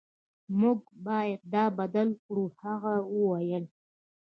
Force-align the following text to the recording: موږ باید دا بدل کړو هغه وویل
موږ 0.59 0.79
باید 1.05 1.39
دا 1.53 1.65
بدل 1.79 2.09
کړو 2.25 2.45
هغه 2.63 2.93
وویل 3.15 3.65